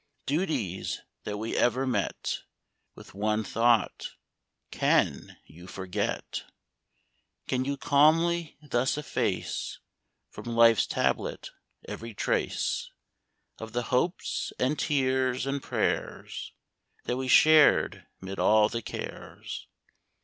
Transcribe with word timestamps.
Duties 0.25 1.01
that 1.25 1.37
we 1.37 1.55
ever 1.55 1.85
met 1.85 2.39
With 2.95 3.13
one 3.13 3.43
thought,— 3.43 4.15
can 4.71 5.37
you 5.45 5.67
forget? 5.67 6.43
Can 7.47 7.65
you 7.65 7.77
calmly 7.77 8.57
thus 8.63 8.97
efface 8.97 9.77
From 10.31 10.45
life's 10.55 10.87
tablet 10.87 11.51
every 11.87 12.15
trace 12.15 12.89
Of 13.59 13.73
the 13.73 13.83
hopes, 13.93 14.51
and 14.57 14.79
tears, 14.79 15.45
and 15.45 15.61
prayers, 15.61 16.51
That 17.03 17.17
we 17.17 17.27
shared 17.27 18.07
'mid 18.19 18.39
all 18.39 18.69
the 18.69 18.81
cares? 18.81 19.67